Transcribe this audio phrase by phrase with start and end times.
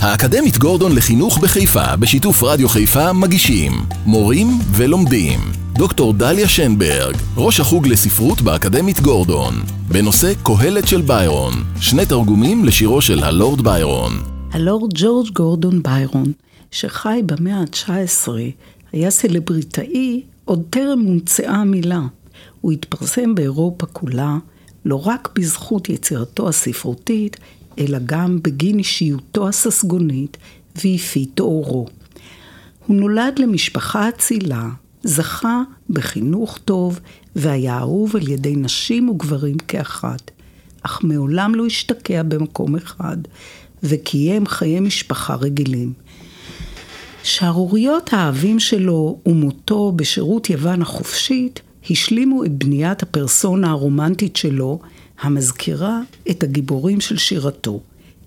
[0.00, 3.72] האקדמית גורדון לחינוך בחיפה, בשיתוף רדיו חיפה, מגישים
[4.06, 5.40] מורים ולומדים.
[5.72, 9.54] דוקטור דליה שנברג, ראש החוג לספרות באקדמית גורדון,
[9.88, 14.12] בנושא קהלת של ביירון, שני תרגומים לשירו של הלורד ביירון.
[14.52, 16.32] הלורד ג'ורג' גורדון ביירון,
[16.70, 18.28] שחי במאה ה-19,
[18.92, 22.02] היה סלבריטאי עוד טרם הומצאה המילה.
[22.60, 24.36] הוא התפרסם באירופה כולה,
[24.84, 27.36] לא רק בזכות יצירתו הספרותית,
[27.80, 30.36] אלא גם בגין אישיותו הססגונית
[30.82, 31.86] ויפית עורו.
[32.86, 34.68] הוא נולד למשפחה אצילה,
[35.02, 37.00] זכה בחינוך טוב
[37.36, 40.30] והיה אהוב על ידי נשים וגברים כאחת,
[40.82, 43.16] אך מעולם לא השתקע במקום אחד
[43.82, 45.92] וקיים חיי משפחה רגילים.
[47.22, 51.60] שערוריות האהבים שלו ומותו בשירות יוון החופשית
[51.90, 54.78] השלימו את בניית הפרסונה הרומנטית שלו,
[55.20, 57.80] המזכירה את הגיבורים של שירתו.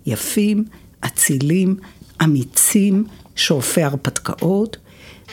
[0.06, 0.66] יפים,
[1.00, 1.76] אצילים,
[2.24, 4.78] אמיצים, שורפי הרפתקאות,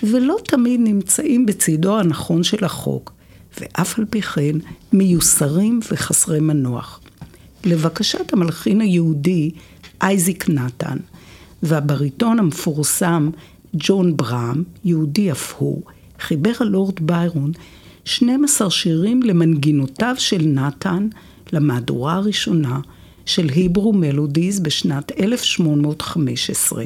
[0.02, 3.12] ולא תמיד נמצאים בצידו הנכון של החוק,
[3.60, 4.56] ואף על פי כן
[4.92, 7.00] מיוסרים וחסרי מנוח.
[7.64, 9.50] לבקשת המלחין היהודי
[10.02, 10.96] אייזיק נתן,
[11.62, 13.30] והבריטון המפורסם
[13.74, 15.82] ג'ון ברם, יהודי אף הוא,
[16.20, 17.52] חיבר הלורד ביירון
[18.04, 21.08] 12 שירים למנגינותיו של נתן
[21.52, 22.80] למהדורה הראשונה
[23.26, 26.84] של היברו מלודיז בשנת 1815.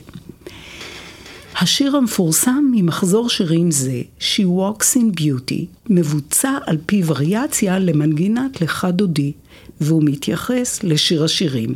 [1.60, 8.86] השיר המפורסם ממחזור שירים זה, She Walks in Beauty, מבוצע על פי וריאציה למנגינת לך
[8.92, 9.32] דודי,
[9.80, 11.74] והוא מתייחס לשיר השירים.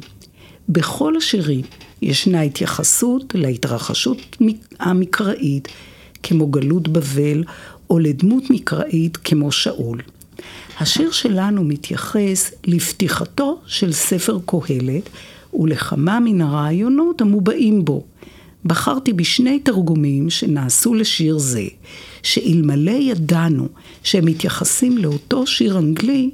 [0.69, 1.64] בכל השירים
[2.03, 4.36] ישנה התייחסות להתרחשות
[4.81, 5.69] המקראית,
[6.22, 7.44] כמו גלות בבל,
[7.91, 10.00] או לדמות מקראית כמו שאול.
[10.81, 15.09] השיר שלנו מתייחס לפתיחתו של ספר קהלת
[15.55, 18.05] ולכמה מן הרעיונות המובעים בו.
[18.65, 21.65] בחרתי בשני תרגומים שנעשו לשיר זה,
[22.23, 23.69] שאלמלא ידענו
[24.03, 26.31] שהם מתייחסים לאותו שיר אנגלי,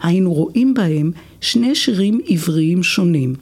[0.00, 3.34] היינו רואים בהם שני שירים עבריים שונים.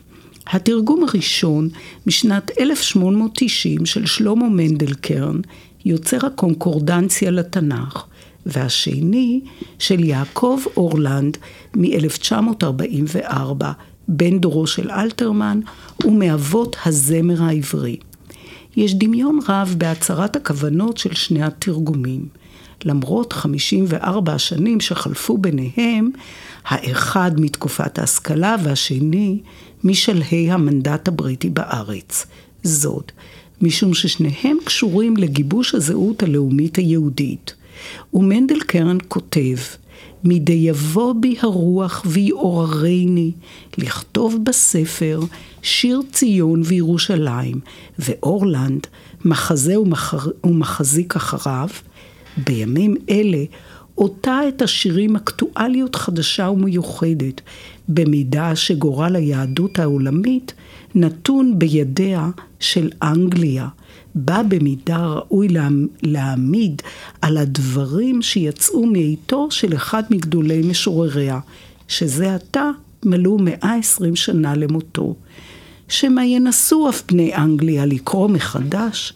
[0.47, 1.69] התרגום הראשון,
[2.07, 5.41] משנת 1890 של שלמה מנדלקרן,
[5.85, 8.05] יוצר הקונקורדנציה לתנ"ך,
[8.47, 9.41] והשני
[9.79, 11.37] של יעקב אורלנד
[11.77, 13.65] מ-1944,
[14.09, 15.61] בן דורו של אלתרמן
[16.05, 17.97] ומאבות הזמר העברי.
[18.77, 22.29] יש דמיון רב בהצהרת הכוונות של שני התרגומים.
[22.85, 26.11] למרות 54 השנים שחלפו ביניהם,
[26.65, 29.39] האחד מתקופת ההשכלה והשני
[29.85, 32.27] משלהי המנדט הבריטי בארץ.
[32.63, 33.13] זאת,
[33.63, 37.55] משום ששניהם קשורים לגיבוש הזהות הלאומית היהודית.
[38.15, 39.57] ומנדלקרן כותב,
[40.25, 43.33] מדי יבוא בי הרוח ויעוררני
[43.79, 45.21] לכתוב בספר
[45.63, 47.61] שיר ציון וירושלים,
[47.99, 48.87] ואורלנד,
[49.25, 51.69] מחזה ומחר, ומחזיק אחריו,
[52.37, 53.45] בימים אלה
[53.99, 57.41] אותה את השירים אקטואליות חדשה ומיוחדת,
[57.89, 60.53] במידה שגורל היהדות העולמית
[60.95, 62.31] נתון בידיה
[62.61, 63.69] של אנגליה,
[64.15, 65.49] בה במידה ראוי
[66.03, 66.83] להעמיד
[67.23, 71.41] על הדברים שיצאו מאיתו של אחד מגדולי משורריה,
[71.89, 72.71] שזה עתה
[73.05, 75.15] מלאו 120 שנה למותו.
[75.89, 79.13] שמא ינסו אף בני אנגליה לקרוא מחדש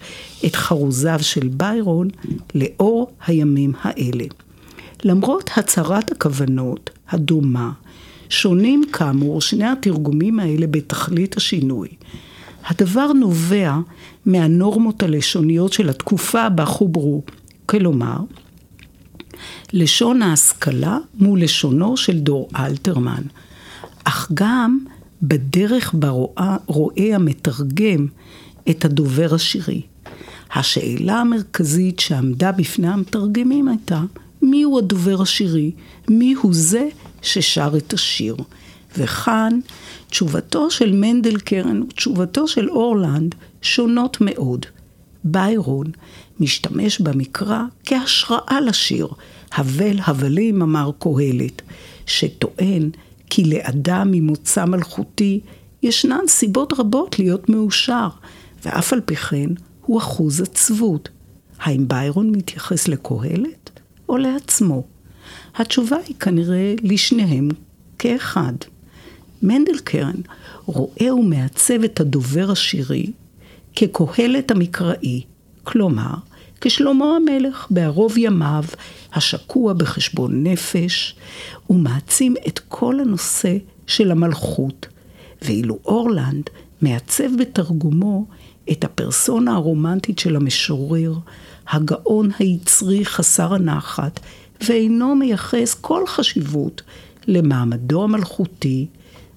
[0.46, 2.08] את חרוזיו של ביירון
[2.54, 4.24] לאור הימים האלה.
[5.04, 7.70] למרות הצהרת הכוונות הדומה,
[8.28, 11.88] שונים כאמור שני התרגומים האלה בתכלית השינוי.
[12.66, 13.78] הדבר נובע
[14.26, 17.22] מהנורמות הלשוניות של התקופה בה חוברו,
[17.66, 18.16] כלומר,
[19.72, 23.22] לשון ההשכלה מול לשונו של דור אלתרמן,
[24.04, 24.78] אך גם
[25.22, 28.06] בדרך בה רואה, רואה המתרגם
[28.70, 29.82] את הדובר השירי.
[30.54, 34.02] השאלה המרכזית שעמדה בפני המתרגמים הייתה,
[34.42, 35.70] מיהו הדובר השירי?
[36.08, 36.88] מיהו זה
[37.22, 38.36] ששר את השיר?
[38.98, 39.60] וכאן
[40.10, 44.66] תשובתו של מנדלקרן ותשובתו של אורלנד שונות מאוד.
[45.24, 45.86] ביירון
[46.40, 49.08] משתמש במקרא כהשראה לשיר,
[49.52, 51.62] הבל הבלים אמר קהלת,
[52.06, 52.90] שטוען
[53.30, 55.40] כי לאדם ממוצא מלכותי
[55.82, 58.08] ישנן סיבות רבות להיות מאושר,
[58.64, 59.50] ואף על פי כן
[59.82, 61.08] הוא אחוז עצבות.
[61.58, 63.70] האם ביירון מתייחס לקהלת
[64.08, 64.82] או לעצמו?
[65.58, 67.48] התשובה היא כנראה לשניהם
[67.98, 68.52] כאחד.
[69.42, 70.20] מנדלקרן
[70.66, 73.06] רואה ומעצב את הדובר השירי
[73.76, 75.22] כקהלת המקראי,
[75.64, 76.14] כלומר,
[76.60, 78.64] כשלמה המלך בערוב ימיו,
[79.12, 81.14] השקוע בחשבון נפש,
[81.70, 83.56] ומעצים את כל הנושא
[83.86, 84.86] של המלכות,
[85.42, 86.50] ואילו אורלנד
[86.82, 88.26] מעצב בתרגומו
[88.70, 91.14] את הפרסונה הרומנטית של המשורר,
[91.68, 94.20] הגאון היצרי חסר הנחת,
[94.66, 96.82] ואינו מייחס כל חשיבות
[97.26, 98.86] למעמדו המלכותי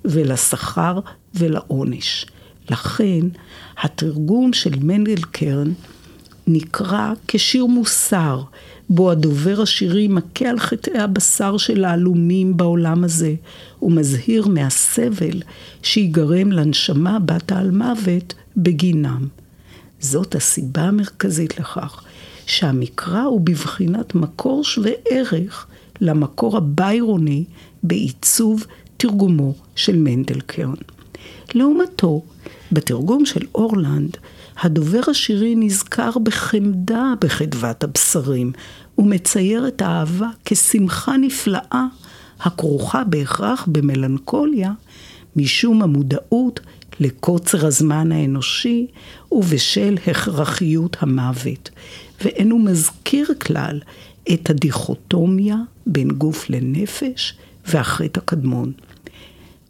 [0.05, 0.99] ולשכר
[1.35, 2.25] ולעונש.
[2.69, 3.19] לכן,
[3.83, 5.71] התרגום של מנדל קרן
[6.47, 8.41] נקרא כשיר מוסר,
[8.89, 13.35] בו הדובר השירי מכה על חטאי הבשר של העלומים בעולם הזה,
[13.81, 15.41] ומזהיר מהסבל
[15.83, 19.27] שיגרם לנשמה בת על מוות בגינם.
[19.99, 22.03] זאת הסיבה המרכזית לכך,
[22.51, 25.67] שהמקרא הוא בבחינת מקור שווה ערך
[26.01, 27.43] למקור הביירוני
[27.83, 28.65] בעיצוב
[28.97, 30.73] תרגומו של מנדלקרן.
[31.53, 32.21] לעומתו,
[32.71, 34.17] בתרגום של אורלנד,
[34.61, 38.51] הדובר השירי נזכר בחמדה בחדוות הבשרים,
[38.97, 41.85] ומצייר את האהבה כשמחה נפלאה,
[42.39, 44.71] הכרוכה בהכרח במלנכוליה,
[45.35, 46.59] משום המודעות
[47.01, 48.87] לקוצר הזמן האנושי
[49.31, 51.69] ובשל הכרחיות המוות.
[52.23, 53.79] ואינו מזכיר כלל
[54.33, 55.55] את הדיכוטומיה
[55.85, 57.33] בין גוף לנפש
[57.67, 58.71] והחטא הקדמון.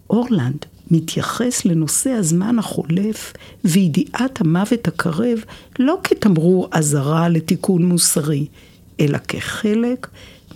[0.10, 3.34] אורלנד מתייחס לנושא הזמן החולף
[3.66, 5.40] וידיעת המוות הקרב
[5.80, 8.46] לא כתמרור אזהרה לתיקון מוסרי,
[9.00, 10.08] אלא כחלק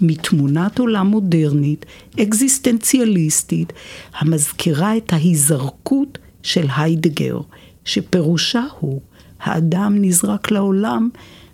[0.01, 1.86] מתמונת עולם מודרנית,
[2.22, 3.74] אקזיסטנציאליסטית,
[4.19, 6.15] המזכירה את ההיזרקות
[6.46, 7.40] של היידגר,
[7.86, 9.02] שפירושה הוא,
[9.40, 11.10] האדם נזרק לעולם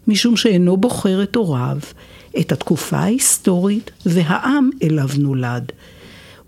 [0.08, 1.78] משום שאינו בוחר את הוריו,
[2.40, 5.72] את התקופה ההיסטורית והעם אליו נולד.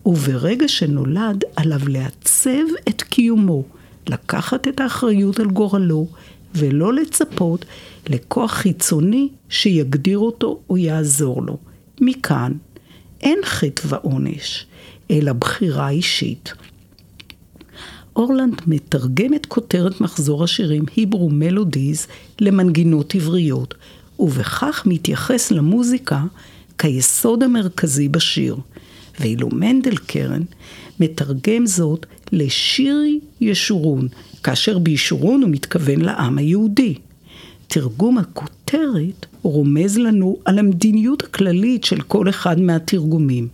[0.05, 3.63] וברגע שנולד, עליו לעצב את קיומו,
[4.07, 6.07] לקחת את האחריות על גורלו,
[6.55, 7.65] ולא לצפות
[8.09, 11.57] לכוח חיצוני שיגדיר אותו או יעזור לו.
[12.01, 12.51] מכאן
[13.21, 14.65] אין חטא ועונש,
[15.11, 16.53] אלא בחירה אישית.
[18.15, 22.07] אורלנד מתרגם את כותרת מחזור השירים היברו מלודיז
[22.41, 23.73] למנגינות עבריות,
[24.19, 26.23] ובכך מתייחס למוזיקה
[26.77, 28.57] כיסוד המרכזי בשיר.
[29.19, 30.41] ואילו מנדל קרן
[30.99, 34.07] מתרגם זאת לשירי ישורון,
[34.43, 36.95] כאשר בישורון הוא מתכוון לעם היהודי.
[37.67, 43.47] תרגום הכותרת רומז לנו על המדיניות הכללית של כל אחד מהתרגומים.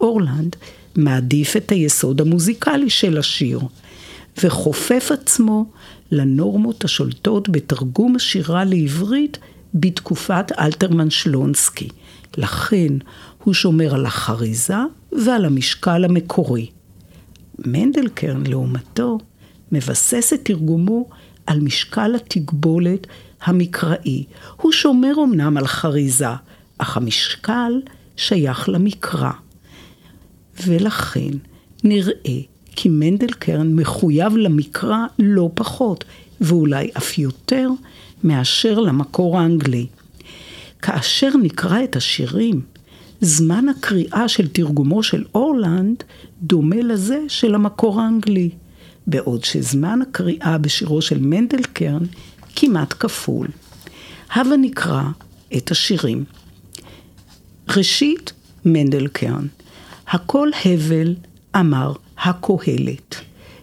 [0.00, 0.56] אורלנד
[0.96, 3.60] מעדיף את היסוד המוזיקלי של השיר,
[4.44, 5.66] וחופף עצמו
[6.10, 9.38] לנורמות השולטות בתרגום השירה לעברית
[9.74, 11.88] בתקופת אלתרמן שלונסקי.
[12.36, 12.92] לכן
[13.44, 14.76] הוא שומר על החריזה
[15.12, 16.70] ועל המשקל המקורי.
[17.66, 19.18] מנדלקרן, לעומתו,
[19.72, 21.08] מבסס את תרגומו
[21.46, 23.06] על משקל התגבולת
[23.42, 24.24] המקראי.
[24.56, 26.28] הוא שומר אמנם על חריזה,
[26.78, 27.72] אך המשקל
[28.16, 29.30] שייך למקרא.
[30.66, 31.30] ולכן
[31.84, 32.38] נראה
[32.80, 36.04] כי מנדלקרן מחויב למקרא לא פחות,
[36.40, 37.70] ואולי אף יותר,
[38.24, 39.86] מאשר למקור האנגלי.
[40.82, 42.60] כאשר נקרא את השירים,
[43.20, 46.04] זמן הקריאה של תרגומו של אורלנד
[46.42, 48.50] דומה לזה של המקור האנגלי,
[49.06, 52.04] בעוד שזמן הקריאה בשירו של מנדלקרן
[52.56, 53.48] כמעט כפול.
[54.32, 55.02] הבה נקרא
[55.56, 56.24] את השירים.
[57.76, 58.32] ראשית,
[58.64, 59.46] מנדלקרן,
[60.08, 61.14] הכל הבל
[61.56, 61.92] אמר
[62.22, 63.14] הקהלת.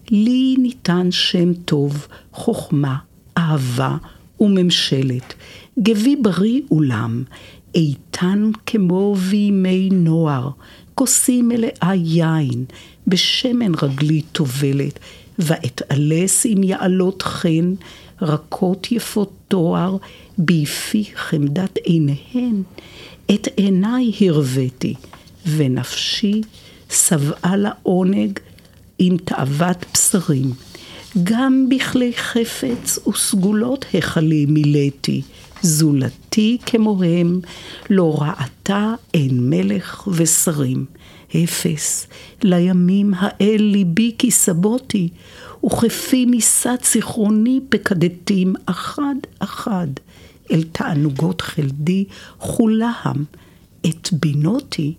[0.10, 2.96] לי ניתן שם טוב, חוכמה,
[3.38, 3.98] אהבה
[4.40, 5.34] וממשלת.
[5.80, 7.24] גבי בריא אולם,
[7.76, 10.50] איתן כמו בימי נוער,
[10.96, 12.66] כוסי מלאה יין,
[13.08, 15.00] בשמן רגלי טובלת,
[15.40, 17.74] ואתעלס עם יעלות חן,
[18.22, 19.98] רכות יפות תואר,
[20.38, 22.64] ביפי חמדת עיניהן,
[23.32, 24.94] את עיניי הרוויתי,
[25.46, 26.42] ונפשי
[26.96, 28.40] שבעה לעונג
[29.00, 30.54] עם תאוות בשרים.
[31.24, 35.22] גם בכלי חפץ וסגולות היכלי מילאתי,
[35.62, 37.40] זולתי כמוהם,
[37.90, 40.86] לא ראתה אין מלך ושרים.
[41.44, 42.08] אפס,
[42.44, 45.10] לימים האל ליבי כי סבותי,
[45.66, 49.88] וכפי מיסת זיכרוני פקדתים אחד אחד,
[50.52, 52.06] אל תענוגות חלדי
[52.40, 53.24] חולם,
[53.86, 54.94] את בינותי,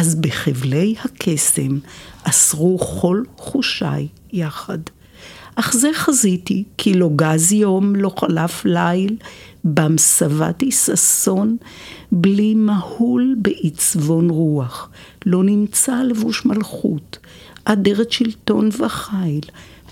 [0.00, 1.78] אז בחבלי הקסם
[2.22, 4.78] אסרו כל חושיי יחד.
[5.54, 9.16] אך זה חזיתי, כי לא גז יום, לא חלף ליל,
[9.64, 11.56] בם שבעתי ששון,
[12.12, 14.90] בלי מהול בעצבון רוח.
[15.26, 17.18] לא נמצא לבוש מלכות,
[17.64, 19.40] אדרת שלטון וחיל,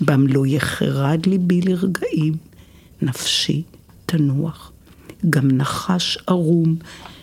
[0.01, 2.35] בם לא יחרד ליבי לרגעים,
[3.03, 3.63] נפשי
[4.07, 4.73] תנוח.
[5.31, 6.77] גם נחש ערום,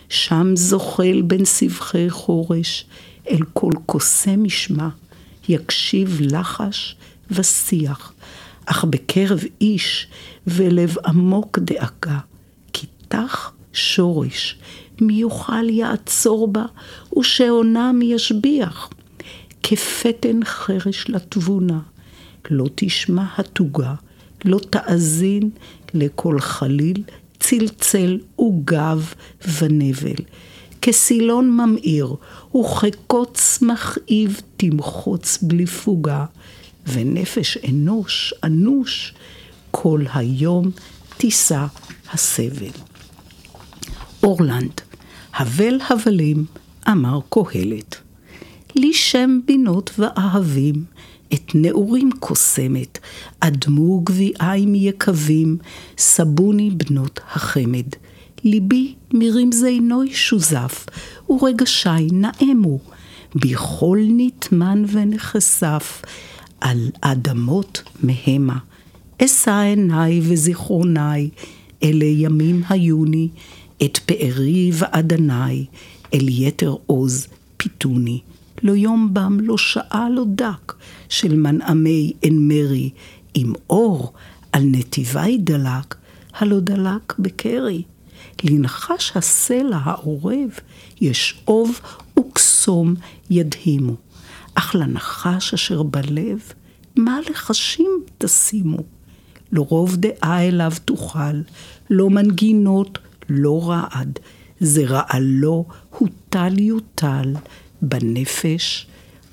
[0.08, 2.86] שם זוחל בין סבכי חורש,
[3.30, 4.88] אל כל קוסם ישמע,
[5.48, 6.96] יקשיב לחש
[7.30, 8.12] ושיח.
[8.66, 10.06] אך בקרב איש
[10.46, 12.18] ולב עמוק דאגה,
[12.72, 14.58] כי תח שורש,
[15.00, 16.64] מי יוכל יעצור בה,
[17.18, 18.90] ושעונה מי ישביח.
[19.62, 21.80] כפתן חרש לתבונה,
[22.50, 23.94] לא תשמע התוגה,
[24.44, 25.50] לא תאזין
[25.94, 27.02] לכל חליל,
[27.40, 29.12] צלצל וגב
[29.58, 30.24] ונבל.
[30.82, 32.14] כסילון ממאיר,
[32.56, 36.24] וכקוץ מכאיב תמחוץ בלי פוגה,
[36.86, 39.14] ונפש אנוש אנוש,
[39.70, 40.70] כל היום
[41.16, 41.66] תישא
[42.12, 42.70] הסבל.
[44.22, 44.80] אורלנד,
[45.34, 46.44] הבל הבלים,
[46.88, 47.96] אמר קהלת.
[48.76, 50.84] לי שם בינות ואהבים,
[51.34, 52.98] את נעורים קוסמת,
[53.40, 55.58] אדמו גביעיים יקבים,
[55.98, 57.86] סבוני בנות החמד.
[58.44, 60.86] ליבי מרמזי נוי שוזף,
[61.30, 62.78] ורגשי נאמו,
[63.34, 66.02] בכל נטמן ונחשף,
[66.60, 68.58] על אדמות מהמה.
[69.24, 71.28] אשא עיניי וזיכרוני,
[71.82, 73.28] אלה ימים היוני,
[73.84, 75.66] את פארי ועדני,
[76.14, 78.20] אל יתר עוז פיתוני.
[78.62, 80.72] לא יום בם, לא שעה, לא דק,
[81.08, 82.90] של מנעמי עין מרי,
[83.34, 84.12] עם אור
[84.52, 85.94] על נתיבי דלק,
[86.34, 87.82] הלא דלק בקרי.
[88.44, 90.50] לנחש הסלע העורב,
[91.00, 91.80] יש אוב
[92.18, 92.94] וקסום
[93.30, 93.96] ידהימו.
[94.54, 96.38] אך לנחש אשר בלב,
[96.96, 98.78] מה לחשים תשימו?
[99.52, 101.40] לא רוב דעה אליו תוכל,
[101.90, 102.98] לא מנגינות,
[103.28, 104.18] לא רעד.
[104.60, 105.64] זה רעלו
[105.98, 107.34] הוטל יוטל
[107.88, 108.86] בנפש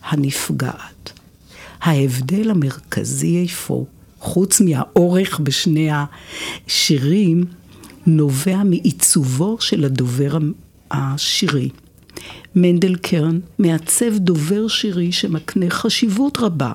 [0.04, 1.12] הנפגעת.
[1.82, 3.86] ההבדל המרכזי איפה,
[4.20, 7.46] חוץ מהאורך בשני השירים,
[8.06, 10.38] נובע מעיצובו של הדובר
[10.92, 11.70] השירי.
[12.56, 16.72] מנדל קרן מעצב דובר שירי שמקנה חשיבות רבה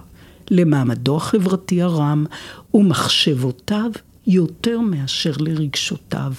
[0.50, 2.24] למעמדו החברתי הרם
[2.74, 3.90] ומחשבותיו
[4.26, 6.32] יותר מאשר לרגשותיו.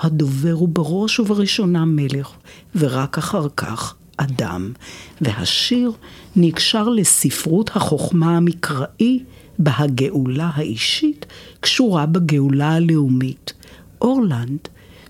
[0.00, 2.30] הדובר הוא בראש ובראשונה מלך,
[2.76, 4.72] ורק אחר כך אדם.
[5.20, 5.92] והשיר
[6.36, 9.22] נקשר לספרות החוכמה המקראי,
[9.58, 11.26] בה הגאולה האישית
[11.60, 13.52] קשורה בגאולה הלאומית.
[14.00, 14.68] אורלנד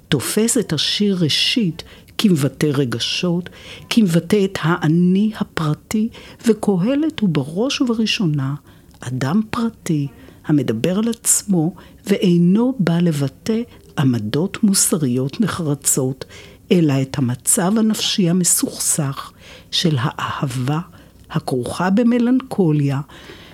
[0.09, 1.83] תופס את השיר ראשית
[2.19, 3.51] כמבטא רגשות,
[3.91, 6.09] כמבטא את האני הפרטי,
[6.47, 8.55] וקהלת הוא בראש ובראשונה
[9.01, 10.07] אדם פרטי
[10.47, 11.75] המדבר על עצמו
[12.07, 13.61] ואינו בא לבטא
[13.99, 16.25] עמדות מוסריות נחרצות,
[16.73, 19.31] אלא את המצב הנפשי המסוכסך
[19.71, 20.79] של האהבה
[21.31, 23.01] הכרוכה במלנכוליה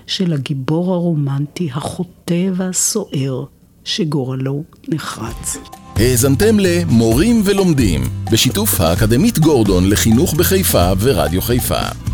[0.06, 3.44] של הגיבור הרומנטי החוטא והסוער
[3.84, 5.56] שגורלו נחרץ.
[5.96, 8.00] האזנתם למורים ולומדים,
[8.32, 12.11] בשיתוף האקדמית גורדון לחינוך בחיפה ורדיו חיפה.